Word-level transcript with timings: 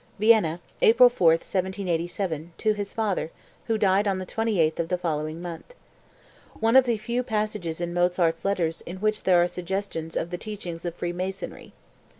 (Vienna, 0.17 0.59
April 0.81 1.09
4, 1.09 1.27
1787, 1.33 2.53
to 2.57 2.73
his 2.73 2.91
father, 2.91 3.29
who 3.67 3.77
died 3.77 4.07
on 4.07 4.17
the 4.17 4.25
28th 4.25 4.79
of 4.79 4.89
the 4.89 4.97
following 4.97 5.39
month. 5.43 5.75
One 6.59 6.75
of 6.75 6.85
the 6.85 6.97
few 6.97 7.21
passages 7.21 7.79
in 7.79 7.93
Mozart's 7.93 8.43
letters 8.43 8.81
in 8.81 8.97
which 8.97 9.21
there 9.25 9.43
are 9.43 9.47
suggestions 9.47 10.17
of 10.17 10.31
the 10.31 10.39
teachings 10.39 10.85
of 10.85 10.95
Freemasonry. 10.95 11.73